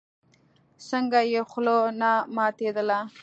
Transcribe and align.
څنگه 0.87 1.21
يې 1.31 1.41
خوله 1.49 1.77
نه 2.01 2.11
ماتېدله. 2.35 2.99